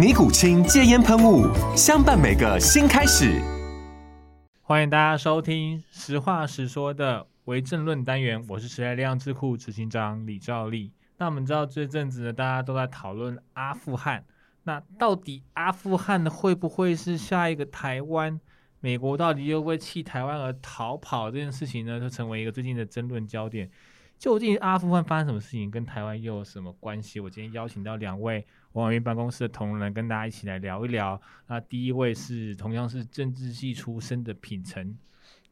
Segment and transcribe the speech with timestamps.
[0.00, 1.44] 尼古清戒烟喷雾，
[1.76, 3.38] 相伴每个新开始。
[4.62, 10.90] 欢迎大家收听《实话实说》的为政论单元，我是时代力量智库执行长李兆立。
[11.18, 14.24] 那我们知道这阵子呢，大家都在讨论阿富汗。
[14.62, 18.40] 那到底阿富汗，会不会是下一个台湾？
[18.80, 23.70] 美国到底又会弃台湾而逃跑这件事情呢，就成为一个最近的争论焦点。
[24.18, 27.20] 究竟阿富汗发生什么事情，跟台湾又有什么关系？
[27.20, 31.20] 我今天邀请到两位王婉諭办公室的同仁，跟大家一起来聊一聊。
[31.48, 34.96] 那第一位是同样是政治系出身的品成，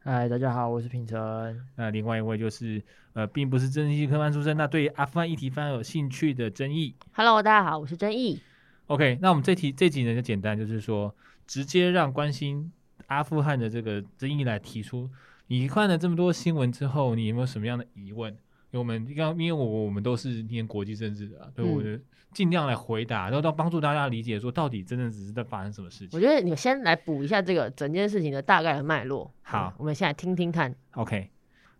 [0.01, 1.67] 嗨，大家好，我是品成。
[1.75, 6.95] 那另外一位就是呃，并不是政治系科班出身，那对阿富汗议题非常有兴趣的曾毅。
[7.11, 8.39] Hello，大家好，我是曾毅。
[8.87, 11.13] OK，那我们这题这集呢就简单，就是说
[11.45, 12.71] 直接让关心
[13.07, 15.09] 阿富汗的这个曾毅来提出。
[15.47, 18.37] 你看了这么多新闻之后，你有没有什么样的疑问？
[18.71, 21.89] 因为我们刚因为我我们都是念国际政治的，所以我就
[22.31, 26.09] 尽量来回答，然后到帮助大家理解说到底真的只是在发生什么事情。
[26.13, 29.33] 我觉得你先来补一下这个整件事情的大概的脉络。
[29.41, 30.75] 好，我们先来听听看。
[30.91, 31.31] OK，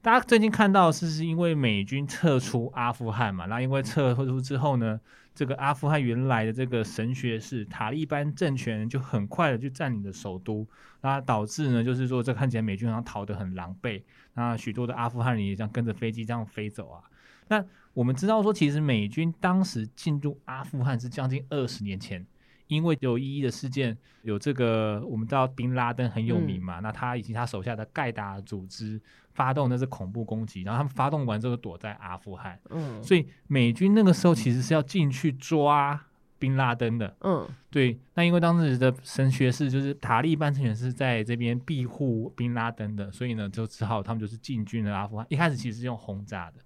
[0.02, 3.46] 大家最近看到是是因为美军撤出阿富汗嘛？
[3.46, 5.00] 那因为撤出之后呢，
[5.40, 10.68] 这个阿富汗原来的这个神学是塔利班政权就很快的就占领了首都，
[11.00, 14.04] 那导致呢就是说这看起来美军好像逃得很狼狈。
[14.34, 17.02] 那许多的阿富汗人也这样跟着飞机这样飞走啊。
[17.48, 17.64] 那
[17.94, 22.28] 我们知道说，其实美军当时进入阿富汗是将近二十年前，
[22.68, 29.00] 因为有一一的事件，有这个我们知道宾拉登很有名嘛，嗯、那他以及他手下的盖达组织
[29.40, 32.60] 发动那是恐怖攻击，然后他们发动完之后躲在阿富汗。
[32.70, 36.06] 嗯，所以美军那个时候其实是要进去抓。
[36.42, 45.26] 宾拉登的，嗯，对，那因为当时的神学士就是塔利班成员是在这边庇护宾拉登的，所以呢，就只好他们就是进军了阿富汗。
[45.28, 46.62] 一开始其实是用轰炸的，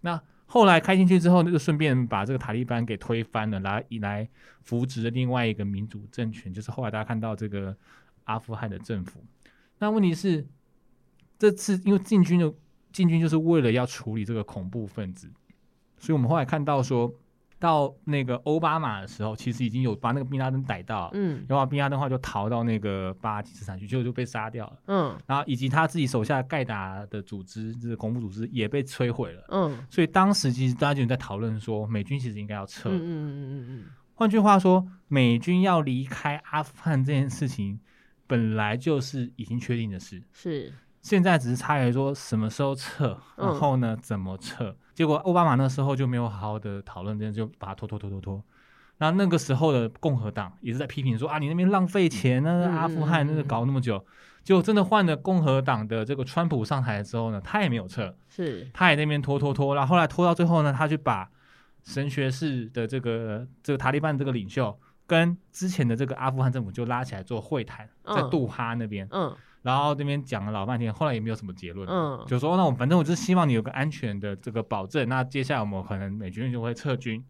[0.00, 4.26] 那后来开进去之后，那就顺便把这个塔利班给推翻了，来以来
[4.62, 7.76] 扶植了另外一个民主政权，就是后来大家看到这个
[8.24, 9.22] 阿富汗的政府。
[9.78, 10.46] 那问题是，
[11.42, 12.54] 这次因为进军的
[12.92, 15.28] 进军就是为了要处理这个恐怖分子，
[15.98, 17.12] 所以我们后来看到说。
[17.58, 37.78] 到那个奥巴马的时候，其实已经有把那个宾拉登逮到，嗯，然后宾拉登的话就逃到那个巴基斯坦去，结果就被杀掉了，嗯，然后以及他自己手下盖达的组织，这个恐怖组织也被摧毁了，嗯，所以当时其实大家就在讨论说，美军其实应该要撤，嗯嗯嗯嗯嗯，换句话说，美军要离开阿富汗这件事情
[38.26, 40.72] 本来就是已经确定的事，是。
[41.02, 44.70] 现在只是差在说什么时候撤，然后呢，怎么撤？
[44.70, 48.42] 嗯、结果奥巴马那时候就没有好好的讨论，这样就把它拖拖拖拖拖。
[48.98, 54.04] 那那个时候的共和党也是在批评说啊，你那边浪费钱呢，阿富汗那个搞那么久，
[54.44, 61.28] 结果真的换了共和党的这个川普上台之后呢，他也没有撤，是，他也那边拖拖拖，然后后来拖到最后呢，他就把
[61.82, 69.28] 神学士的这个这个塔利班这个领袖跟之前的这个阿富汗政府就拉起来做会谈，在杜哈那边，嗯。
[69.28, 71.88] 嗯然后这边讲了老半天，后来也没有什么结论。
[71.88, 75.08] 嗯，就说那我反正我就是希望你有个安全的这个保证。
[75.08, 77.24] 那接下来我们可能美军就会撤军。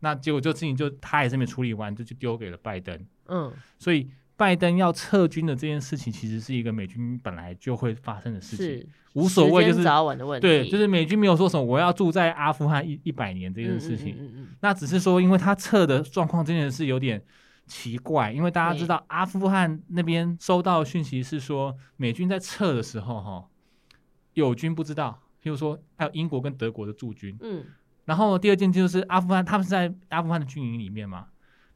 [0.00, 2.96] 那结果这事情就他也是没处理完，就就丢给了拜登。
[3.26, 10.46] 嗯，所以拜登要撤军的这件事情，其实是一个美军本来就会发生的事情，是无所谓就是早晚的问题。
[10.46, 14.10] 对，就是美军没有说什么我要住在阿富汗一一百年这件事情。
[14.10, 17.20] 嗯嗯，嗯，嗯，那只是说，因为他撤的状况真的是有点。
[17.66, 23.44] 奇怪，因为大家知道阿富汗那边收到讯息是说，美军在撤的时候，哈，
[24.34, 27.64] 友军不知道，譬如说还有英国跟德国的驻军，嗯，
[28.04, 31.28] 然后第二件就是阿富汗，他们是在阿富汗的军营里面嘛，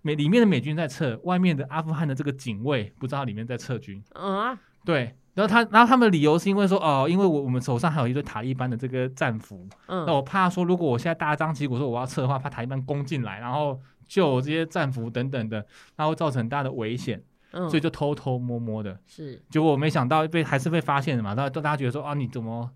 [0.02, 13.80] 美里面的美军在撤，外面的阿富汗的这个警卫不知道里面在撤军，嗯啊，对，然后他，然后他们的理由是因为说，哦，因为我我们手上还有一堆塔利班的这个战俘，嗯，那我怕说，如果我现在大张旗鼓说我要撤的话，怕塔利班攻进来，然后。
[14.08, 15.64] 就这些战俘等等的，
[15.96, 17.22] 那会造成很大的危险。
[17.52, 18.98] 嗯，所以就偷偷摸摸的。
[19.06, 22.68] 是，结果我没想到被还是被发现了嘛，大家都大家觉得说啊，你怎么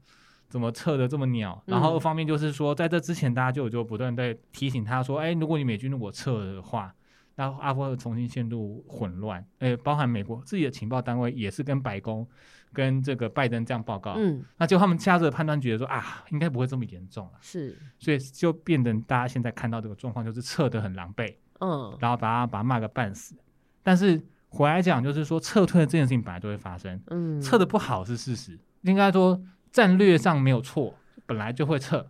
[0.48, 1.60] 怎么测的这么鸟？
[1.66, 6.94] 然后二方面就是说，在这之前大家就有就不断在提醒他说，哎，如果你美军如果撤了的话。
[7.34, 12.28] 那阿富汗重新陷入混乱，诶，包含美国自己的情报单位也是跟白宫、
[12.72, 23.36] 跟这个拜登这样报告，嗯，那就他们下这个判断，觉得说啊，应该不会这么严重了，是，所以就变成大家现在看到这个状况，就是撤得很狼狈，嗯，然后把他把他骂个半死。
[23.82, 29.40] 但是回来讲，就是说撤退的这件事情本来就会发生，嗯，撤的不好是事实，应该说
[29.70, 30.94] 战略上没有错，
[31.26, 32.06] 本来就会撤，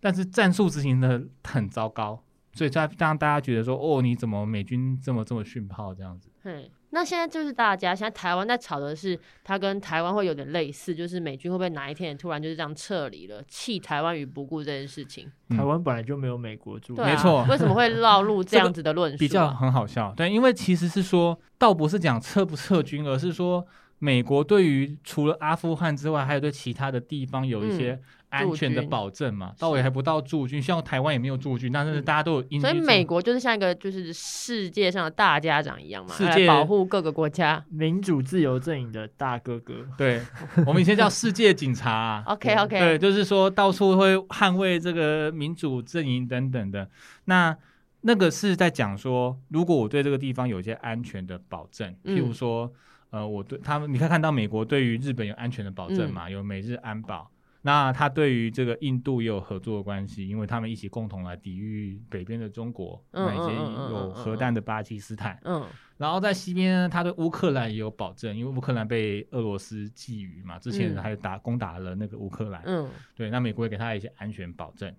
[0.00, 2.22] 但是战术执行的很糟糕。
[2.54, 6.28] 所以，在让大家觉得说，哦，你怎么美军这么这么逊炮这样子？
[6.42, 15.30] 对，那现在就是大家现在台湾在吵的是，它跟台湾会有点类似，就是美军会不会哪一天突然就是这样撤离了，弃台湾于不顾这件事情？
[15.50, 19.18] 嗯、台湾本来就没有美国驻，啊、没错，为什么会绕路 这样子的论述、啊？
[19.18, 23.66] 比较很好笑，对，因为其实是说，倒不是讲撤不撤军，而是说。
[23.98, 27.98] 美国对于除了阿富汗之外，还有对其他的地方有一些
[28.28, 29.52] 安全的保证嘛？
[29.58, 32.60] 到也还不到驻军，像台湾也没有驻军，但是大家都有因。
[32.60, 39.74] 所以美国就是像一个就是世界上的大家长一样嘛，世界来保护各个国家民主自由阵营的大哥哥。
[39.96, 40.20] 对，
[40.64, 42.22] 我们以前叫世界警察啊。
[42.28, 46.88] OK OK，对，就是说到处会捍卫这个民主阵营等等的。
[47.24, 47.56] 那
[48.02, 52.66] 那个是在讲说，如果我对这个地方有一些安全的保证，譬如说。
[52.66, 52.72] 嗯
[53.10, 57.30] 呃，我对他们，你可以看到美国对于日本有安全的保证嘛，嗯、有美日安保。
[57.62, 65.38] 那他对于这个印度也有合作的关系，因为他们一起共同来抵御北边的中国，那些有核弹的巴基斯坦。
[65.42, 65.66] 嗯，
[65.96, 72.62] 然后在西边呢，他对乌克兰也有保证，因为乌克兰被俄罗斯觊觎嘛，之前还打攻打了那个乌克兰。
[72.64, 74.94] 嗯，对，那美国也给他一些安全保证。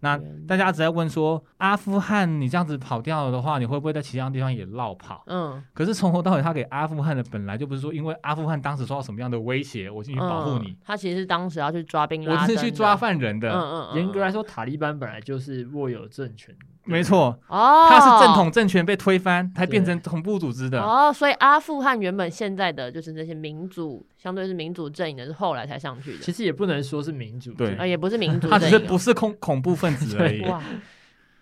[0.00, 0.18] 那
[0.48, 5.22] 大家一直在问说，阿富汗你这样子跑掉了的话，你会不会在其他地方也落跑？
[5.26, 10.76] 嗯，可是从头到尾，他给阿富汗的本来就不是说，因为阿富汗当时受到什么样的威胁，我进去保护你。
[10.84, 13.52] 他其实是当时要去抓兵，我是去抓犯人的。
[13.52, 16.54] 嗯嗯，严格来说，塔利班本来就是握有政权。
[16.84, 20.82] 没错，哦，他是正统政权被推翻，才变成恐怖组织的。
[20.82, 26.18] 哦，所以阿富汗原本现在的就是那些民主，相对是民主阵营的，是后来才上去的。
[26.18, 30.40] 其实也不能说是民主，对，啊，也不是民主，他只是不是恐恐怖分子而已。
[30.42, 30.60] 哇。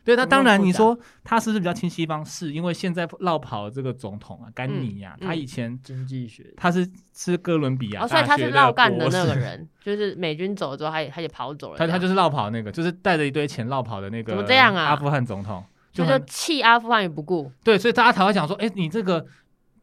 [0.08, 2.24] 对，那当然，你说他是不是比较亲西方？
[2.24, 11.76] 是因为现在落跑的这个总统啊，甘尼呀，他以前经济学，他是是哥伦比亚，所以他是绕干的那个人， 就是美军走了之后，他也他也跑走了。
[11.76, 14.32] 他他就是绕跑那个，就是带着一堆钱绕跑的那个。
[14.32, 14.86] 怎么这样啊？
[14.86, 15.62] 阿富汗总统
[15.92, 17.52] 就弃阿富汗于不顾。
[17.62, 19.26] 对，所以大家才会讲说，哎，你这个。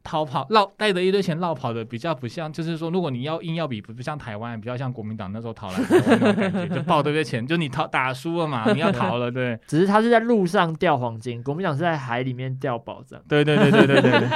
[0.05, 9.59] 逃跑绕带着一堆钱绕跑的比较不像，就是说，如果你要硬要比，不不像台湾，比较像国民党那时候逃来的那种感觉，就抱这堆钱，就你逃打输了嘛，你要逃了，对。
[9.67, 13.19] 只是他是在路上掉黄金，国民党是在海里面掉宝藏。
[13.27, 14.29] 对对对对对对，对。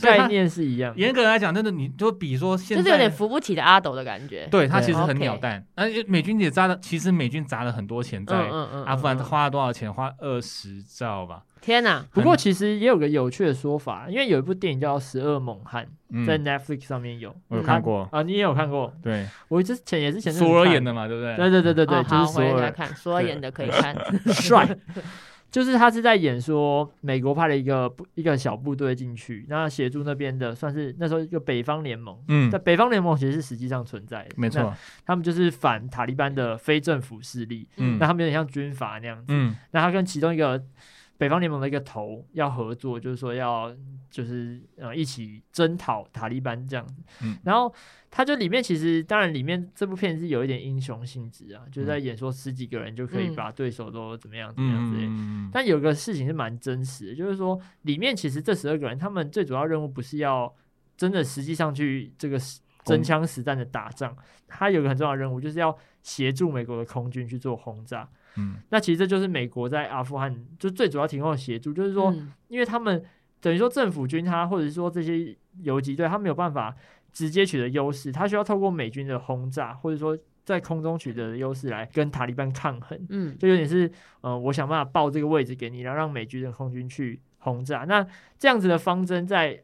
[0.00, 4.48] 概念是一样，严格来讲，真的，你就比说现在，就是有点扶不起的阿斗的感觉。
[4.50, 8.34] 对，他其实很鸟蛋，而且美军也砸了，其实美军砸了很多钱在
[8.86, 9.92] 阿富汗，花了多少钱？
[9.92, 11.42] 花二十兆吧。
[11.62, 12.04] 天哪！
[12.12, 15.86] 不过其实也有个有趣的说法，因为有一部电影叫《十二猛汉》，
[16.26, 18.92] 在 Netflix 上面有，我有看过啊，你也有看过？
[19.00, 21.36] 对，我之前也是前索尔演的嘛，对不对？
[21.36, 23.96] 对对对对对，就是索尔看，索尔演的可以看，
[24.34, 24.68] 帅。
[25.52, 32.18] 就是他是在演说，美国派了一个一个小部队进去，那协助那边的算是那时候一个北方联盟。
[32.28, 34.74] 嗯，在北方联盟其实是实际上存在的，没错。
[35.04, 37.68] 他们就是反塔利班的非政府势力。
[37.76, 39.26] 嗯，那他们有点像军阀那样子。
[39.28, 40.60] 嗯，那他跟其中一个。
[41.22, 43.72] 北方联盟的一个头要合作，就是说要
[44.10, 47.00] 就是呃一起征讨塔利班这样子。
[47.22, 47.72] 嗯，然后
[48.10, 55.06] 他就里面其实当然里面这部片是有一点英雄性质啊，就在演说十几个人就可以把对手都怎么样怎么样之类。
[55.06, 60.52] 嗯，但有个事情是蛮真实的，就是说里面其实这十二个人他们最主要任务不是要
[60.96, 62.36] 真的实际上去这个
[62.84, 64.16] 真枪实弹的打仗，
[64.48, 68.08] 他有个很重要的任务就是要协助美国的空军去做轰炸。
[68.36, 73.02] 嗯，那其实这就是美国在阿富汗就最主要提供的协助，就是说，嗯、因为他们
[73.40, 76.74] 等于说政府军他或者是说这些游击队，他没有办法
[77.12, 82.98] 直接取得优势，他需要透过美军的轰炸，或者说在空中取得的优势来跟塔利班抗衡。
[83.08, 87.84] 嗯，就有点是，呃，我想办法报这个位置给你，然后让美军的空军去轰炸。
[87.84, 88.06] 那
[88.38, 89.62] 这样子的方针在。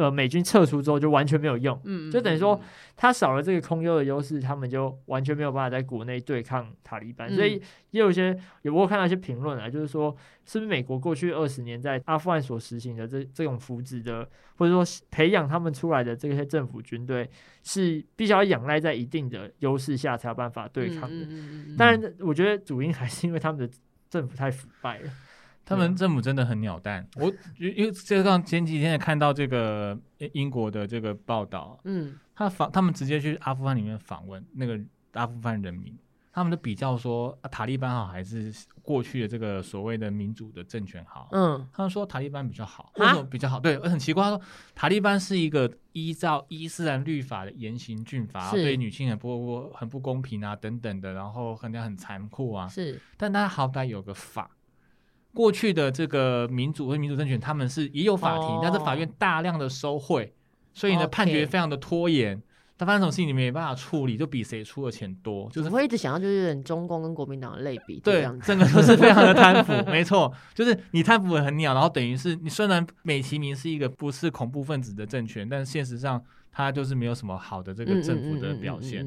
[0.00, 2.58] 呃，美军撤出之后就完全没有用，嗯，就等于说
[2.96, 7.28] 他少了这个空优的优势，他们就完全没有办法在国内对抗塔利班。
[7.30, 10.16] 嗯、所以也有一些，有我看到一些评论啊，就是说，
[10.46, 14.26] 是不是美国过去二十年在阿富汗所实行的这这种扶植的，
[14.56, 17.28] 或者说培养他们出来的这些政府军队，
[17.62, 21.26] 是必须要仰赖在一定的优势下才有办法对抗的。
[21.76, 23.70] 当然，我觉得主因还是因为他们的
[24.08, 25.10] 政府太腐败了。
[25.70, 27.06] 他们政府真的很鸟蛋。
[27.14, 29.96] 我因为这刚前几天也看到这个
[30.32, 34.78] 英国的这个报道，嗯，他访他们直接去阿富汗里面访问那个
[35.12, 35.96] 阿富汗人民。
[36.32, 41.28] 他们的比较说，啊，塔利班好还是过去的这个所谓的民主的政权好？
[41.32, 43.58] 嗯，他们说塔利班比较好，为什么比较好？
[43.58, 44.40] 对，很奇怪，他说
[44.72, 52.68] 塔利班是一个依照伊斯兰律法的严刑峻法，对女性很不很不公平啊等等的，然后很很残酷啊。
[52.68, 54.48] 是，但他好歹有个法。
[55.32, 60.34] 过去的这个民主和民主政权，他们是也有法庭，哦，但是法院大量的收贿，
[60.72, 62.42] 所以呢，判决非常的拖延。
[62.76, 65.50] 他发生这种事情，你没办法处理，就比谁出的钱多。
[65.50, 79.06] 就是我会一直想要，就是中共跟国民党的类比，对，整个都是非常的贪腐， 没错，就是你贪腐的很鸟，然后等于是你虽然美其名是一个不是恐怖分子的政权，但是现实上它就是没有什么好的这个政府的表现。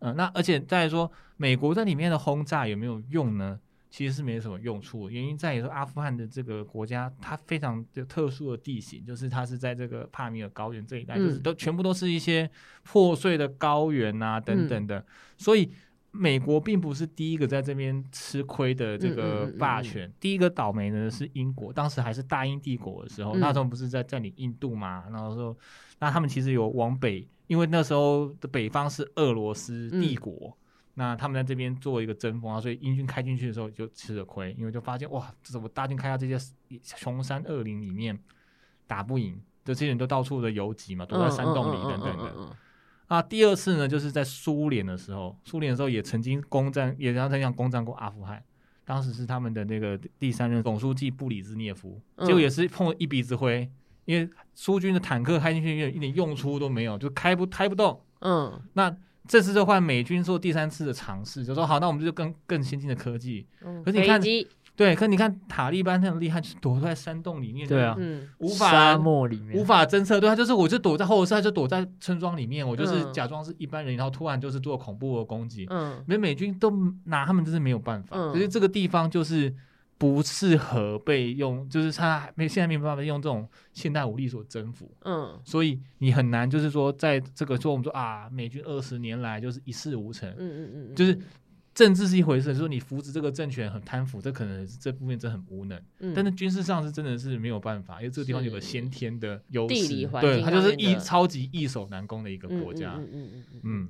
[0.00, 3.58] 嗯，那而且再来说，美国在里面的轰炸有没有用呢？
[3.90, 12.48] 其实是没什么用处，原因在于说阿富汗的这个国家，它非常的特殊的地形，就是它是在这个帕米尔高原这一带，嗯、就是都全部都是一些
[12.84, 15.04] 破碎的高原啊等等的，嗯、
[15.36, 15.68] 所以
[16.12, 20.12] 美国并不是第一个在这边吃亏的这个霸权，嗯嗯嗯。
[20.12, 25.56] 嗯、第一个倒霉的是英国，当时还是大英帝国的时候，嗯、那时候不是在占领印度嘛，然后说
[25.98, 30.56] 那他们其实有往北，因为那时候的北方是俄罗斯帝国。
[30.94, 36.36] 嗯那他们在这边做一个争锋啊，所以英军开进去的时候就吃了亏，因为就发现哇，这怎么大军开到这些
[36.82, 38.18] 穷山恶林里面
[38.86, 42.56] 打不赢，这些人都到处的游击嘛，躲在山洞里等等的。
[43.06, 48.42] 啊，第二次呢，就是在苏联的时候，苏联的时候也曾经攻占，也常常攻占过阿富汗，
[48.84, 53.70] 当时是他们的那个第三任总书记布里兹涅夫，结果也是碰了一鼻子灰，
[54.04, 58.04] 因为苏军的坦克开进去一点用处都没有，就开不开不动。
[58.18, 58.94] 嗯，那。
[59.28, 63.46] 这次就换美军做第三次的尝试，就说好，那我们就更更先进的科技。
[63.64, 64.20] 嗯、可是你看，
[64.74, 67.96] 对，可是你看塔利班那么厉害，就躲在山洞里面，对啊，
[68.38, 69.56] 无法沙漠里面。
[69.56, 75.66] 无法侦测，对啊，就是我就躲在后山，就躲在村庄里面，我就是假装是一般人，然后突然就是做恐怖的攻击。
[75.70, 76.72] 嗯，美美军都
[77.04, 79.54] 拿他们真是没有办法，所以、嗯、这个地方就是。
[80.00, 91.18] 不适合被用，就是他没现在没有办法用这种现代武力所征服，嗯，所以你很难，就是说在这个说我们说啊，美军二十年来就是一事无成，嗯嗯嗯，就是
[91.74, 103.60] 政治是一回事，就是说你扶持这个政权很贪腐，这可能这部分真的很无能，嗯，但是军事上是真的是没有办法，因为这个地方有个先天的优势，对，它就是易超级易守难攻的一个国家，嗯嗯嗯嗯。
[103.64, 103.88] 嗯，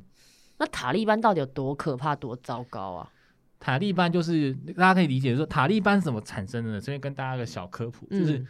[0.59, 3.13] 那塔利班到底有多可怕，多糟糕啊？
[3.61, 6.81] 塔利班就是大家可以理解说，塔利班是怎么产生的呢？
[6.81, 8.45] 这边跟大家个小科普，就是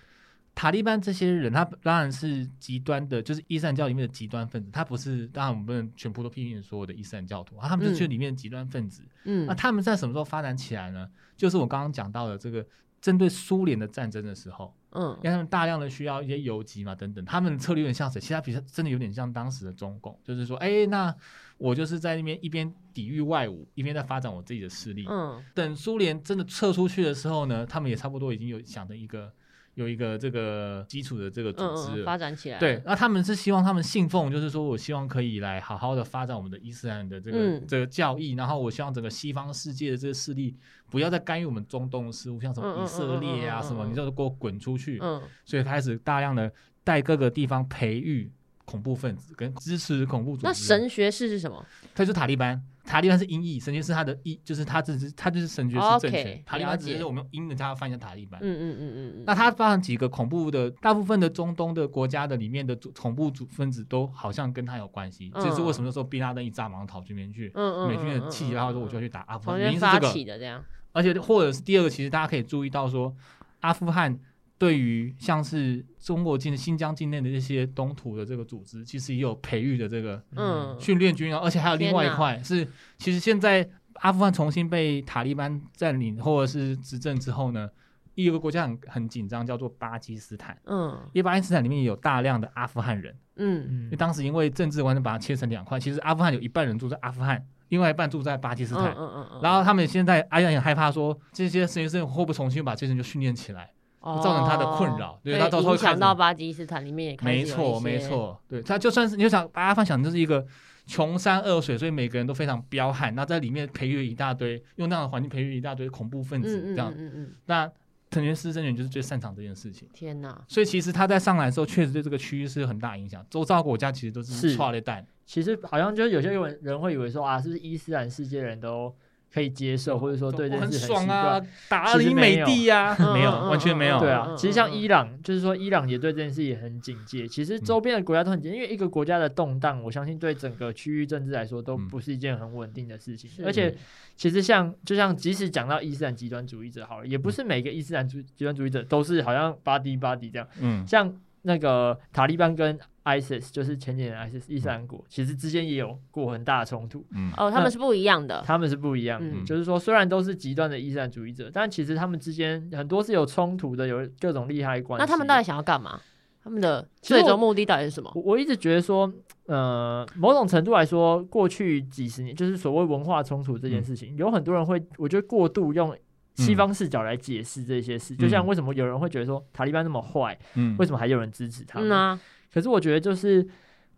[0.55, 4.71] 塔利班这些人，他当然是极端的，就是伊斯兰教里面的极端分子。
[4.71, 9.02] 他不是，当然我们不能全部都批评所有的伊斯兰教徒，他们就是里面的极端分子。
[9.25, 11.09] 嗯，那他们在什么时候发展起来呢？
[11.37, 12.64] 就是我刚刚讲到的这个
[13.00, 18.20] 针对苏联的战争的时候，嗯，因为他们大量的需要一些游击嘛，等等，他们策略有点像谁？
[18.20, 21.14] 其他比赛真的有点像当时的中共，就是说，哎，那。
[21.61, 25.04] 我就是在那边一边抵御外侮，一边在发展我自己的势力。
[25.06, 29.30] 嗯，等苏联真的撤出去的时候呢，他们也差不多已经有想的一个
[29.74, 32.58] 有一个这个基础的这个组织、嗯嗯、发展起来。
[32.58, 40.56] 对，那他们是希望他们信奉，就是说我希望可以来好好的发展我们的伊斯兰的这个、嗯、这个教义，然后我希望整个西方世界的这个势力
[40.90, 44.98] 不要再干预我们中东的事务，像什么以色列啊什么，你就给我滚出去。
[45.02, 46.52] 嗯，所以开始大量的
[46.84, 48.30] 在各个地方培育。
[48.66, 50.46] 恐怖分子跟支持恐怖组织。
[50.46, 51.66] 那神学士是什么？
[51.92, 52.62] 他就是塔利班。
[52.90, 56.25] 塔利班是音译，神学是他的译就是他只是他就是神学是政权。
[56.25, 58.40] Oh, okay, 塔利班只是我们用英文叫他翻译成塔利班。
[58.42, 59.25] 嗯嗯嗯嗯。
[59.25, 65.30] 那他发现几个恐怖的，大部分的中东的国家的里面的恐怖组分子都好像跟他有关系。
[65.35, 67.52] 这、嗯、是为什么说宾拉登一炸马上逃这边去？
[67.54, 67.88] 嗯嗯。
[67.88, 70.64] 美军的气急败坏说我就要去打阿富汗，原因是这个。
[70.92, 73.14] 而且或者是第二个，其实大家可以注意到说，
[73.61, 74.18] 阿富汗。
[74.61, 87.71] 对于像是中国境、新疆境内的这些东土的这个组织，其实也有培育的这个嗯训练军啊，而且还有另外一块是，其实现在阿富汗重新被塔利班占领或者是执政之后呢，
[88.17, 90.55] 有个国家很很紧张，叫做巴基斯坦。
[90.67, 93.17] 嗯，因为巴基斯坦里面也有大量的阿富汗人。
[93.37, 98.93] 嗯嗯，因为当时因为政治完全把它切成两块，其实阿富汗有一半人住在阿富汗，另外一半住在巴基斯坦。
[98.93, 103.71] 嗯嗯嗯，嗯然后他们现在哎呀很害怕说这些实习生会不会重新把这些人就训练起来。
[104.02, 110.47] 造成他的困扰，对他到时候影响到巴基斯坦里面也没错没错，对他就算是你就想把阿富汗想就是一个
[110.87, 117.71] 穷山恶水，所以每个人都非常彪悍，那在里面培育一大堆，用那样的环境培育一大堆恐怖分子，这样，嗯嗯那
[118.09, 119.88] 藤原丝真人就是最擅长这件事情。
[119.92, 120.42] 天哪！
[120.49, 125.07] 所以其实他在上来的时候，确实对这个区域是有很大影响，周遭国家其实都是剉咧等。
[125.25, 128.92] 其实好像就是有些人人会以为说啊，是不是伊斯兰世界人都
[129.32, 134.00] 可以接受，或者说对这件事很爽啊，打你美帝呀，没有，完全没有。
[134.00, 137.28] 对啊，其实像伊朗，就是说伊朗也对这件事也很警戒。
[137.28, 143.30] 其实周边的国家都很警戒，因为一个国家的动荡，我相信对整个区域政治来说都不是一件很稳定的事情。
[143.44, 143.72] 而且，
[144.16, 150.49] 其实像就像即使讲到伊斯兰极端主义者好了，也不是每个伊斯兰主极端主义者都是好像巴迪巴迪这样。
[150.60, 152.78] 嗯，像那个塔利班跟。
[153.04, 157.04] ISIS 就是前几年 ISIS 伊斯兰国，其实之间也有过很大的冲突。
[157.12, 158.42] 嗯，哦，他们是不一样的。
[158.47, 165.02] 他们是不一样，嗯，就是说虽然都是极端的伊斯兰主义者，但其实他们之间很多是有冲突的，有各种利害关系。
[165.02, 166.00] 那他们到底想要干嘛？
[166.42, 168.11] 他们的最终目的到底是什么？
[168.14, 169.12] 我，我一直觉得说，
[169.45, 175.95] 呃，某种程度来说，过去几十年就是所谓文化冲突这件事情，嗯，有很多人会，我觉得过度用
[176.37, 181.88] 西方视角来解释这些事，嗯，就像为什么有人会觉得说塔利班那么坏，嗯，为什么还有人支持他们？
[181.88, 182.21] 嗯啊
[182.52, 183.47] 可是我觉得，就是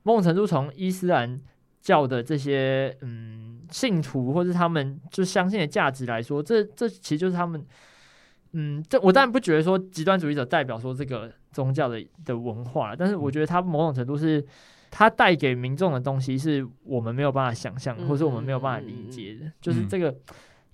[0.03, 1.41] 某种程度，从伊斯兰
[1.81, 7.65] 教的这些嗯信徒，或是他们就相信的价值来说，这这其实就是他们
[8.53, 14.45] 嗯，这我当然不觉得说极端主义者代表说这个宗教的的文化，但是我觉得他某种程度是
[14.91, 20.15] 他带给民众的东西，是我们没有办法想象，或是我们没有办法理解的，就是这个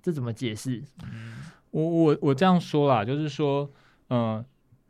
[0.02, 0.82] 这怎么解释？
[1.04, 1.37] 嗯，
[1.70, 3.70] 我我我这样说啦，就是说，
[4.11, 4.44] 嗯，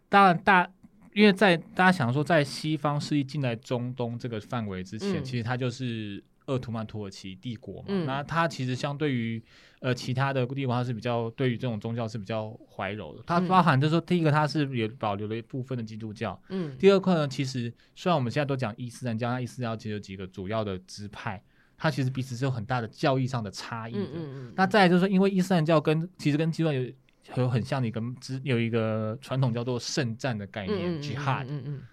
[0.09, 0.71] 当然大。
[1.19, 7.87] 因为在大家想说，在西方势力进来中东这个范围之前，嗯、其实它就是鄂图曼土耳其帝国嘛。
[7.89, 9.43] 嗯、那它其实相对于
[9.81, 13.23] 呃其他的地方，它是比较对于这种宗教是比较怀柔的。
[13.27, 16.41] 它包含就是说，第一个它是也保留了一部分的基督教。
[16.51, 16.77] 嗯。
[16.79, 21.43] 第二块呢，其实虽然我们现在都讲伊斯兰教，那伊斯兰教其实有几个主要的支派，
[21.77, 23.99] 它其实彼此是有很大的教义上的差异的。
[23.99, 24.53] 嗯嗯嗯。
[24.55, 26.89] 那再来就是说，因为伊斯兰教跟其实跟基督教有。
[27.37, 31.47] 有很像的一个只有一个传统叫做圣战的概念，Jihad，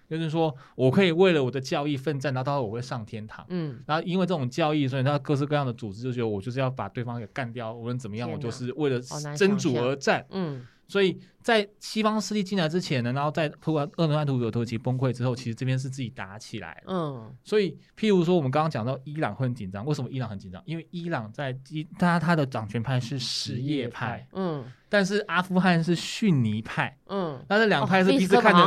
[0.10, 3.46] 就是说我可以为了我的教义奋战，然后到时候我会上天堂。
[3.50, 9.00] 嗯，然后因为这种教义，所以他各式各样的组织就觉得我就是要把对方给干掉，无论怎么样，我就是为了
[9.38, 10.26] 真主而战。
[10.30, 10.66] 嗯。
[10.88, 16.84] 所以在西方势力进来之前呢，然后在突然鄂图曼土耳其崩溃之后，其实这边是自己打起来。
[16.86, 20.62] 嗯，所以譬如说我们刚刚讲到伊朗会很紧张，为什么伊朗很紧张？
[20.66, 28.66] 因为伊朗在伊他他的掌权派是什叶派，嗯，但是阿富汗是逊尼派，嗯，那这两派是彼此看的，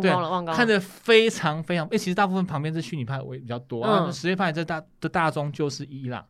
[0.00, 6.24] 对，看着非常非常，哎，其实大部分旁边是逊尼派为比较多，啊，什叶派在大的大宗就是伊朗，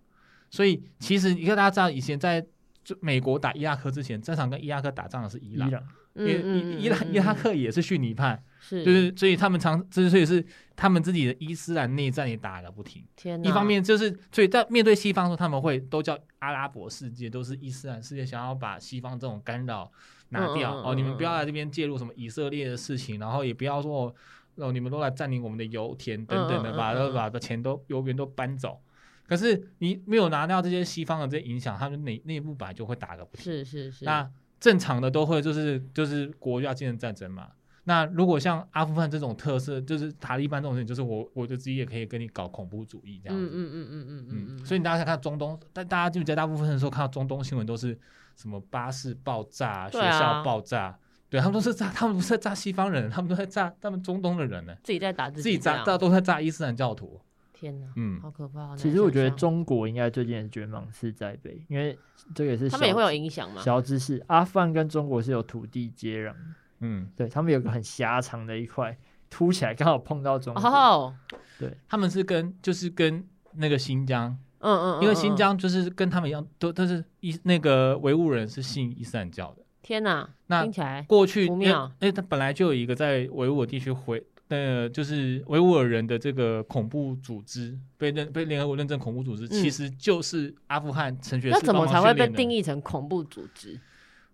[0.50, 2.46] 所以其实你看大家知道以前在。
[2.90, 5.70] 就美国打伊拉克之前，正常跟伊拉克打仗的是伊朗，
[6.14, 13.04] 因为伊伊拉伊拉克也是逊尼派，是，就是所以他们常，之所以是他们自己的伊斯兰内战也打个不停。
[13.14, 13.48] 天哪！
[13.48, 19.88] 一方面就是，所以在面对西方说他们会都叫阿拉伯世界，都是伊斯兰世界，想要把西方这种干扰
[20.30, 20.82] 拿掉。
[20.82, 24.12] 哦，你们不要来这边介入什么以色列的事情，然后也不要说
[24.56, 28.80] 哦，你们都来占领我们的油田等等的，把都把把钱都油源都搬走。
[29.30, 33.44] 可是你没有拿掉这些西方的这些影响，他们内内部本来就会打个不停。
[33.44, 34.04] 是是是。
[34.04, 37.46] 那正常的都会就是就是国家进行战争嘛。
[37.84, 43.46] 那如果像阿富汗这种特色，就是塔利班这种事情，就是我我就自己也可以跟你搞恐怖主义这样子。
[43.46, 44.66] 嗯嗯嗯嗯嗯嗯嗯。
[44.66, 47.96] 所以你大家看中东，但大家就在大部分的时候看到中东新闻都是
[48.34, 54.74] 什么巴士爆炸、学校爆炸，对他们都是炸，他们不是在炸西方人，他们都在炸他们中东的人呢。
[54.82, 57.20] 自己在打自己，自己炸，大家都在炸伊斯兰教徒。
[57.60, 58.74] 天呐，嗯，好可怕。
[58.74, 61.98] 其实我觉得中国应该最近也是觉得芒刺在背，因为
[62.34, 63.60] 这个也是他们也会有影响吗？
[63.60, 66.34] 小知识，阿富汗跟中国是有土地接壤，
[66.78, 68.96] 嗯，对他们有个很狭长的一块
[69.28, 70.62] 凸起来，刚好碰到中国。
[70.62, 71.14] 哦，
[71.58, 73.22] 对，他们是跟就是跟
[73.56, 79.62] 那个新疆，嗯嗯，因为新疆就是跟他们一样，都都是伊那个维吾尔人是信伊斯兰教的。
[79.82, 84.24] 天呐，那听起来过去因为他本来就有一个在维吾尔地区回。
[84.50, 91.54] 呃，就是维吾尔人的这个恐怖组织被认被联合国认证恐怖组织，嗯、其实就是阿富汗陈学士。
[91.54, 93.80] 那怎么才会被定义成恐怖组织？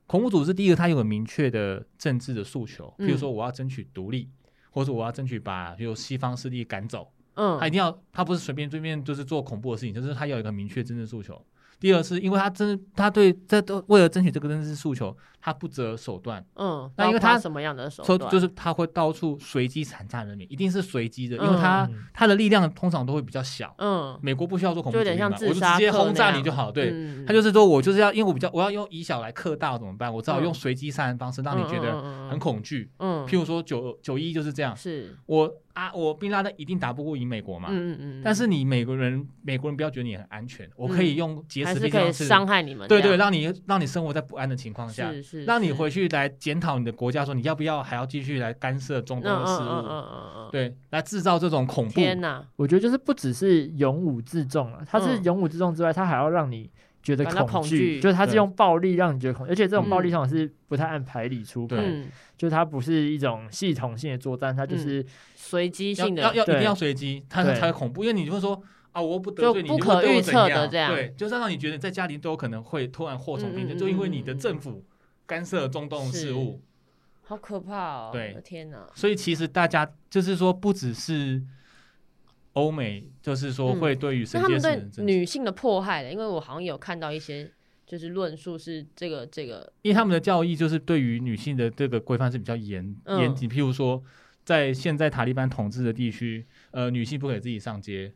[0.06, 7.12] 恐怖组织第一个，它有个明确的政治的诉求，比如说我要争取独立，嗯、或者我要争取把比如西方势力赶走。
[7.34, 11.44] 嗯，他一定要，他不是随便随便就是做恐怖的事情，就是他有一个明确政治诉求。
[11.78, 16.44] 第二是因为他真，他对这都为了争取这个政治诉求，他不择手段。
[16.54, 18.30] 嗯，那因为他什么样的手段？
[18.30, 23.74] 就是他会到处随机残杀人民，一定是随机的，因为他他的力量通常都会比较小。
[23.76, 26.72] 嗯，美国不需要做恐怖主义嘛，我就直接轰炸你就好。
[26.72, 26.94] 对，
[27.26, 30.12] 他就是说我就是要，因为我比较我要用以小来克大怎么办？
[30.12, 32.90] 我只好用随机杀人方式让你觉得很恐惧。
[32.98, 34.74] 嗯，譬如说九九一就是这样。
[34.74, 35.52] 是我。
[35.76, 37.68] 啊，我宾拉登一定打不过赢美国嘛？
[37.70, 42.88] 嗯嗯，但是你美国人，美国人不要觉得你很安全，我可以用劫持的方式伤害你们。
[42.88, 49.66] 对对，让你让你生活在不安的情况下，是是，让你回去来检讨你的国家，说你要不要还要继续来干涉中东的事务？
[49.66, 51.92] 嗯嗯嗯嗯，对，来制造这种恐怖。
[51.92, 56.70] 天哪，我觉得就是不只是勇武自重了，他是勇武自重之外，他还要让你
[57.06, 74.82] 觉得恐惧，就是他是用暴力让你觉得恐惧，而且这种暴力上是不太按牌理出牌，嗯、就是它不是一种系统性的作战，它就是随机性的，要要一定要随机，它才恐怖，因为你就会说啊，我不得罪你，不可预测的这样，对，就是让你觉得在家里都有可能会突然祸从天降，就因为你的政府
[75.26, 76.60] 干涉中东事务，
[77.22, 81.40] 好可怕哦，对，天哪，所以其实大家就是说，不只是。
[82.56, 87.50] 欧美就是说会对于神界是对女性的迫害的，因为我好像有看到一些
[87.86, 94.02] 就是论述是这个这个，因为他们的教义就是对于女性的这个规范是比较严严谨，譬如说
[94.42, 98.14] 在现在塔利班统治的地区，呃，女性不可以自己上街。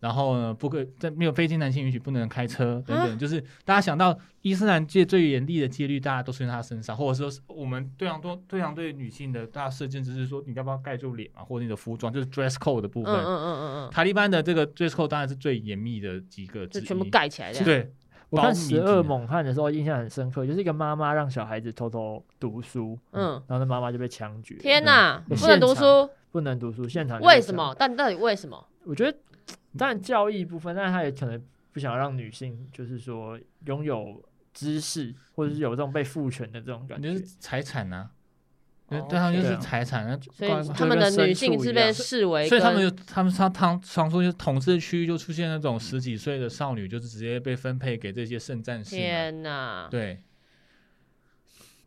[0.00, 13.12] 然后呢，不可在没有非经男性允许不能开车等等，就是大家想到伊斯兰界最严厉的戒律，大家都是在他身上，或者说我们对常多对常对女性的大家设限，只是说你要不要盖住脸啊，或者你的服装，就是 dress code 的部分。
[13.12, 13.90] 嗯嗯嗯嗯。
[13.90, 17.64] 塔利班的这个 dress code 当然是最严密的几个，就全部盖起来的。
[17.64, 17.90] 对，
[18.28, 24.56] 我看十二猛汉的时候印象很深刻，就是一个妈妈让小孩子偷偷读书，嗯，然后那妈妈就被枪决。
[24.56, 27.74] 天哪，不能读书，不能读书，现场为什么？
[27.78, 28.62] 但到底为什么？
[28.84, 29.16] 我觉得。
[29.76, 38.10] 当然教育部分，但是他也可能不想让女性，就是说拥有知识，或者是有这种被赋权的这种感觉，就是财产啊，
[38.88, 48.96] 对，对他们就是财产，啊、所以他们的女性是被视为，所以他们就他们他他常说，就是统治区就出现那种十几岁的少女，就是直接被分配给这些圣战士。
[48.96, 50.22] 天哪，对。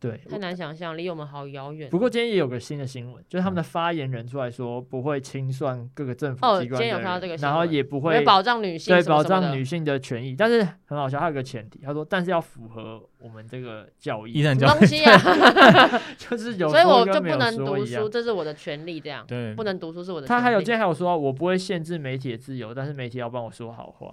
[0.00, 1.90] 对，太难想象，离我们好遥远。
[1.90, 10.34] 不过今天也有个新的新闻，就是他们的发言人出来说不会清算各个政府机关，哦，今天有看到这个新闻，然后也不会保障女性，对，保障女性的权益。
[10.34, 15.20] 但是很好笑，还有个前提，他说，但是要符合我们这个教义，什么东西啊？
[16.16, 20.26] 就是有，所以我就不能读书，这是我的权利，这样对，不能读书是我的。
[20.26, 24.08] 他还有今天还有说，我不会限制媒体的自由，但是媒体要帮我说好话。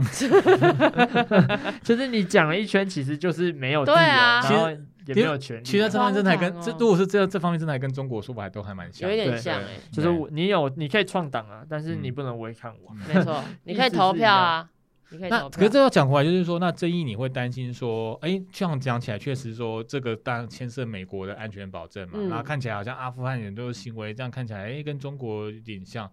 [1.82, 4.69] 就是你讲了一圈，其实就是没有自由，然后。
[5.08, 5.63] 也没有权利。
[5.63, 9.80] 其实这方面真的还跟这，如果是这这方面真的还跟中国说法都还蛮像，有点像哎。
[9.91, 12.93] 就是你有你可以创党啊，但是你不能违抗我。
[13.08, 14.70] 没错， 你可以投票啊，
[15.10, 15.50] 你可以投票。
[15.50, 26.10] 可是这要讲回来，就是说，那争议你会担心说，哎，这样讲起来确实说这个当然牵涉美国的安全保证嘛，然后看起来好像阿富汗人都有行为这样看起来，哎，跟中国有点像。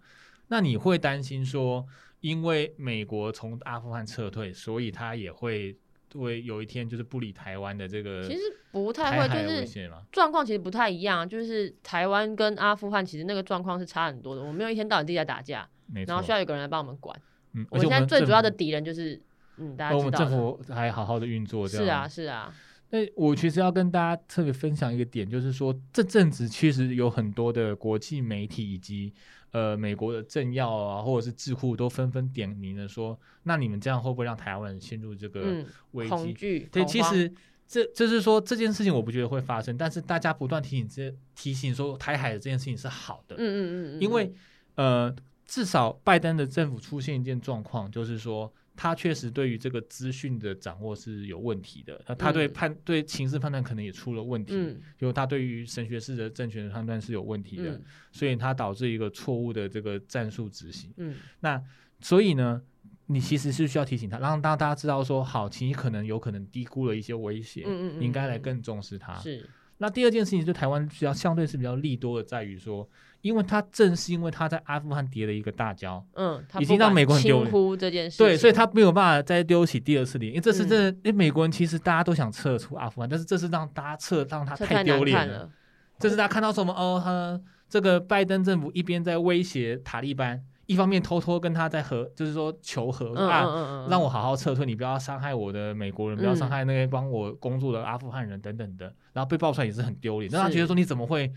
[0.49, 1.85] 那你会担心说，
[2.21, 5.77] 因为美国从阿富汗撤退，所以他也会。
[6.15, 8.41] 会有一天就是不理台湾的这个，其实
[8.73, 11.29] 不太会，就是状况其实不太一样。
[11.29, 14.41] 就是台湾跟阿富汗其实那个状况是差很多的。
[14.41, 15.69] 我们没有一天到晚自己在打架，
[16.07, 17.19] 然后需要有个人来帮我们管。
[17.53, 19.21] 嗯，我现在最主要的敌人就是，
[19.59, 21.87] 嗯，大家知道我们政府还好好的运作，这样。
[21.87, 22.55] 是啊，是啊。
[22.91, 29.13] 那我其实要跟大家特别分享一个点，就是说这阵子其实有很多的国际媒体以及。
[29.55, 36.11] 呃，美国的政要啊，或者是智库都纷纷点名了，说，那你们这样会不会让台湾人陷入这个危机？
[36.11, 36.69] 恐惧。
[36.73, 37.33] 对，其实
[37.69, 43.37] 这就是说这件事情，我不觉得会发生，但是大家不断提醒这提醒说，台海的这件事情是好的。
[43.37, 44.01] 嗯嗯嗯。
[44.01, 44.35] 因为
[44.75, 45.15] 呃，
[45.47, 48.53] 至少拜登的政府出现一件状况，就是说。
[48.77, 57.83] 他确实对于这个资讯的掌握是有问题的，他对判、嗯、对情势判断可能也出了问题，嗯、就他对于神学式的政权的判断是有问题的，嗯、
[58.13, 60.93] 所以他导致一个错误的这个战术执行。
[60.97, 61.63] 嗯，那
[62.01, 62.61] 所以呢，
[63.07, 69.15] 你其实是需要提醒他，让大家知道说，好，其实可能有可能低估了一些威胁，嗯嗯嗯，你应该来更重视它。
[69.19, 69.49] 是。
[69.79, 72.89] 那第二件事情，就台湾比较相对是比较利多的，在于说。
[73.25, 85.51] 因为他正是因为他在阿富汗跌了一个大跤，嗯，已经让美国很丢脸这件事，对，所以他没有办法再丢起第二次脸，因为这次真的，因为美国人其实大家都想撤出阿富汗，但是这次让大家撤，让他太丢脸了。
[85.99, 86.71] 这是大家看到什么？
[86.75, 101.33] 哦，他这个拜登政府一边在威胁塔利班，一方面偷偷跟他在和，就是说求和啊，让我好好撤退，你不要伤害我的美国人，不要伤害那些帮我工作的阿富汗人等等的，然后被爆出来也是很丢脸，让他觉得说你怎么会？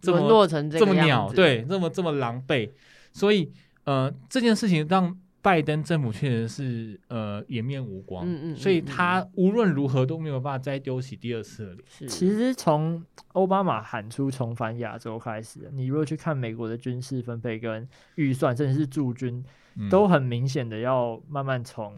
[0.00, 2.68] 这么落成这，这么鸟，对，这么这么狼狈，
[3.12, 3.52] 所以
[3.84, 11.76] 呃，这件事情让拜登政府确实是呃颜面无光，嗯嗯，嗯嗯，所以他无论如何都没有办法再丢起第二次了。
[11.88, 19.44] 是其实从奥巴马喊出重返亚洲开始，你如果去看美国的军事分配跟预算，甚至是驻军，
[19.76, 21.92] 嗯、都很明显的要慢慢从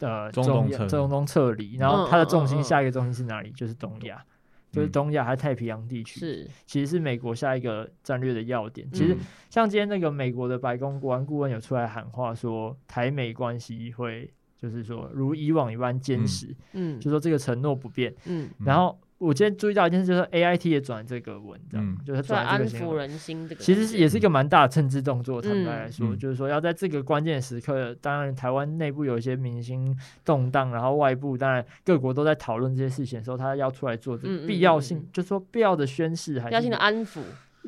[0.00, 3.52] 呃中东撤中东撤离，然后它的重心下一个重心是哪里？
[3.52, 4.24] 就是东亚。
[4.70, 6.48] 就是东亚还是太平洋地区，是。
[6.66, 8.90] 其实是美国下一个战略的要点。
[8.92, 9.16] 其实
[9.48, 18.48] 像今天那个美国的白宫国安顾问有出来喊话说，台美关系会就是说如以往一般坚实，嗯，就说这个承诺不变，嗯。
[18.64, 25.42] 然后我今天注意到一件事，就是 A I T 也转这个文章，嗯、就是转安抚人心这个，其实是也是一个蛮大的政治动作。
[25.42, 37.20] 坦白来说，嗯、就是说要在这个关键时刻，当然台湾内部有一些明星动荡，然后外部当然各国都在讨论这些事情的时候，他要出来做这个必要性，嗯嗯嗯、就是说必要的宣誓，还是必要性的安抚。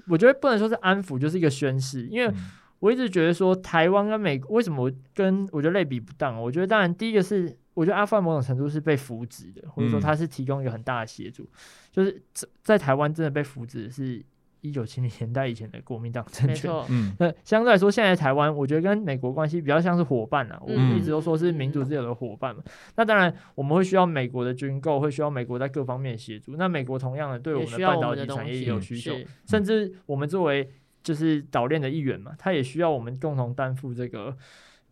[0.09, 2.33] 我觉得不能说是安抚，就是一个宣誓，因为
[2.79, 6.41] 我一直觉得说台湾跟美国为什么跟我觉得类比不当？
[6.41, 7.59] 我觉得当然第一个是。
[7.75, 11.49] 我觉得阿富汗某种程度是被扶植的，或者说他是提供一个很大的协助，嗯、
[11.91, 12.23] 就是
[12.63, 14.23] 在台湾真的被扶植的是
[14.61, 16.71] 一九七零年代以前的国民党政权。
[16.89, 22.63] 嗯，那相对来说，现在台湾我觉得跟美国关系比较像是伙伴啊，我们一直都说是民主自由的伙伴嘛。
[22.67, 26.57] 嗯、那当然我们会需要美国的军购，会需要美国在各方面协助。
[26.57, 29.13] 那美国同样的对我们的半导体产业也有需求，
[29.47, 30.71] 甚至我们作为
[31.03, 34.37] 就是岛链的一员嘛，他也需要我们共同担负这个。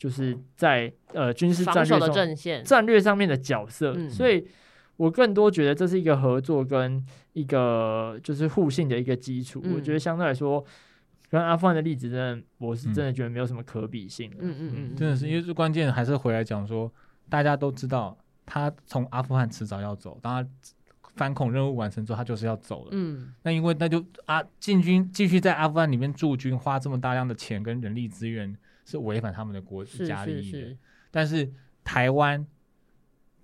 [0.01, 4.43] 就是在呃军事战略上战略上面的角色，嗯、所以
[4.97, 9.61] 我更多觉得这是一个合作跟一个就是互信的一个基础。
[9.63, 10.65] 嗯、我觉得相对来说，
[11.29, 14.33] 跟阿富汗的例子，真的我是真的觉得没有什么可比性。
[14.39, 16.91] 嗯嗯嗯，真的是因为最关键还是回来讲说，
[17.29, 20.51] 大家都知道他从阿富汗迟早要走，当他
[21.15, 22.89] 反恐任务完成之后，他就是要走了。
[22.93, 28.57] 嗯，那因为那就啊进军继续在阿富汗里面驻军，花这么大量的钱跟人力资源。
[28.91, 30.79] 是违反他们的国家利益的，是是是，
[31.11, 31.49] 但是
[31.85, 32.45] 台湾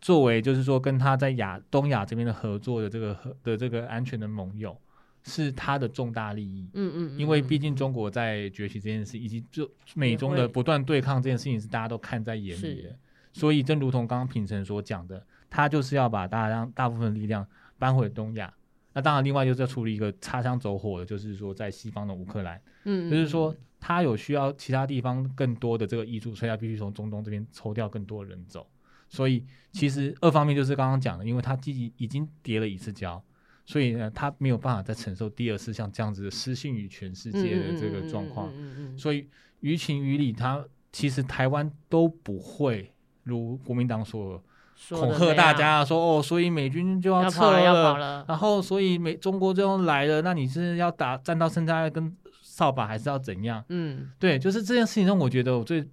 [0.00, 4.76] 作为就是说跟他在亚东亚这边的合作的这个和的这个安全的盟友，
[5.22, 6.68] 是他的重大利益。
[6.74, 12.96] 嗯嗯，嗯，因为毕竟中国在崛起这件事，以及就美中的不断对抗这件事情，是大家都看在眼里的。
[13.32, 17.46] 所以，正如同刚刚品成所讲的，他就是要把大量大部分力量
[17.78, 18.52] 搬回东亚。
[18.94, 23.54] 那当然，另外就是要处理一个擦枪走火的，就是说在西方的乌克兰，嗯，就是说。
[23.86, 28.66] 他有需要其他地方更多的这个挹注，所以他必须从中东这边抽调更多人走。
[29.08, 33.22] 所以其实二方面就是刚刚讲的，因为他积极已经跌了一次跤，
[33.64, 38.52] 所以呢，他没有办法再承受第二次像这样子失信于全世界的这个状况。
[38.98, 39.28] 所以
[39.60, 44.42] 于情于理，他其实台湾都不会如国民党所
[44.90, 52.12] 恐吓大家说哦，所以美军就要撤了，然后所以美中国就要来了，那你是要打战到现在跟。
[52.56, 53.62] 扫把还是要怎样？
[53.68, 55.86] 嗯，对，就是这件事情中，我觉得我最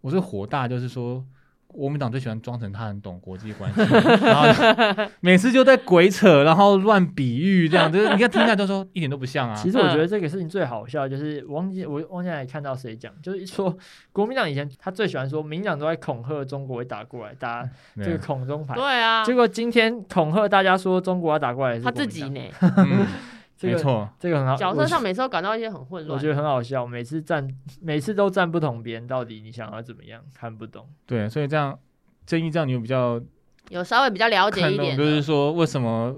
[0.00, 1.22] 我最火大，就是说
[1.66, 3.82] 国民党最喜欢装成他很懂国际关系，
[4.24, 9.54] 然后 每次就在鬼扯，然后乱比喻，这样就是你看听下就说一点都不像啊。
[9.54, 13.76] 其实我觉得这个事情最好笑，就是忘记我忘记还看到谁讲，就是说
[14.14, 18.74] 国民党以前他最喜欢说民进党都在恐吓中国会打过来，打这个恐中牌。
[18.74, 22.40] 对啊，结果今天恐吓大家说中国要打过来，是他自己呢。
[23.56, 24.56] 这个、没错，这个很好。
[24.56, 26.84] 角色上每次都感到一些很混乱，我觉得很好笑。
[26.84, 27.48] 每次站，
[27.80, 30.20] 每次都站不同边，到底你想要怎么样？
[30.34, 30.86] 看不懂。
[31.06, 31.78] 对，所以这样，
[32.26, 33.20] 正义这样，你有比较
[33.68, 36.14] 有稍微比较了解一点，就是说为什么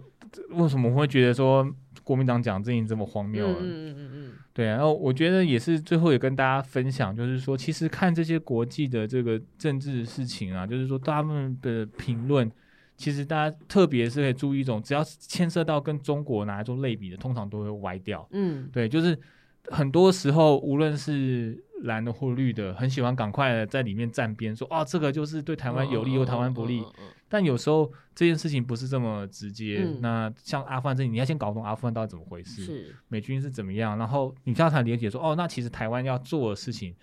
[0.51, 1.67] 为什么会觉得说
[2.03, 3.47] 国民党讲正义这么荒谬？
[3.47, 4.33] 嗯嗯嗯嗯。
[4.55, 12.51] 对，然后我觉得也是最后也跟大家分享，就是说其实看这些国际的这个政治事情啊，就是说他们的评论。
[12.97, 18.27] 其实大家特别是可以注意一种，只要牵涉到跟中国拿来做类比的，通常都会歪掉。
[18.33, 19.19] 嗯，对，就是
[19.69, 26.83] 很多时候无论是蓝的或绿的，很喜欢赶快的在里面站边，说哦，这个就是对台湾有利，又台湾不利。
[27.29, 29.83] 但有时候这件事情不是这么直接。
[29.85, 36.95] 嗯、那像阿富汗这里，你要先搞懂阿富汗到底怎么回事，是美军是怎么样，然后你这样才理解说，哦，那其实台湾要做的事情。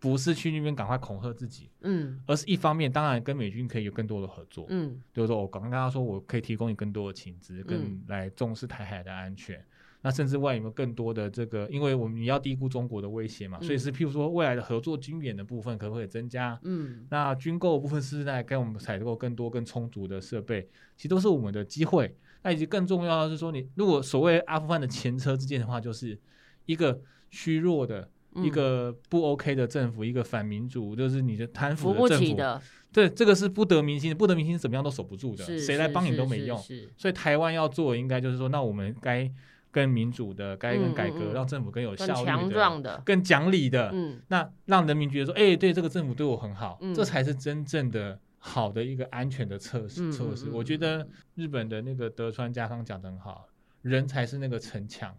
[0.00, 9.58] 不是去那边赶快恐吓自己，嗯，而是一方面，当然跟美军可以有更多的合作，嗯，就是说我刚刚跟他说，我可以提供你更多的情资，更来重视台海的安全。
[9.58, 9.64] 嗯、
[10.00, 16.58] 那甚至外有没有更多的这个，因为我们你要低估中国的威胁嘛，嗯、所以是譬如说未来的合作军演的部分可不可以增加？
[16.62, 20.66] 嗯，那军购部分是在给我们采购更多更充足的设备？
[20.96, 22.16] 其实都是我们的机会。
[22.42, 26.18] 那以及更重要的是说，你如果所谓阿富汗的前车之鉴的话，就是
[26.64, 28.10] 一个虚弱的。
[28.36, 32.62] 一个不 OK 的政府，嗯、一个反民主，就是你的贪腐的政府，的
[32.92, 36.58] 对，这个是不得民心，不得民心怎么样都守不住的，谁来帮你都没用。
[36.96, 39.30] 所以台湾要做，应该就是说，那我们该
[39.70, 50.08] 跟民主的，该跟改革，让政府更有效率的、更强壮的、更讲理的，嗯、那让人民觉得说，哎、欸，对这个政府对我很好，嗯、这才是真正的好的一个安全的测试。
[50.08, 53.46] 嗯、测试，我觉得日本的那个德川家康讲的很好，
[53.82, 55.16] 人才是那个城墙，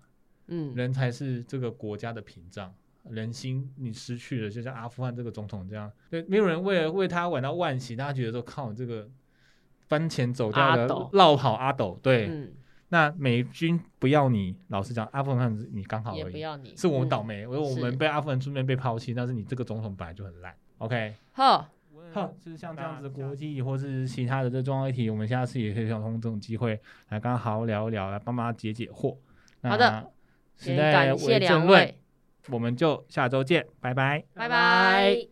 [0.48, 2.74] 嗯，人才是这个国家的屏障。
[3.10, 9.10] 人心你失去了，就像阿富汗这个总统这样，对，没有人为了为他玩到万幸，大家觉得说靠这个
[9.88, 12.50] 翻钱走掉的，绕跑阿斗，对，
[12.90, 21.68] 那美军不要你，老实讲，阿富汗你刚好而已，不要你，是我们倒霉，因为我们被阿富汗出面被抛弃，但是你这个总统本来就很烂，OK，好，
[22.14, 29.18] 好，就是像这样子国际或是其他的这重要议题，我们下次也可以想通过这种机会来刚好聊一聊，来帮忙解解惑。
[29.64, 30.12] 好的，
[30.56, 31.98] 现在感谢两位。
[32.50, 34.24] 我们就下周见拜拜。
[34.34, 35.31] 拜拜。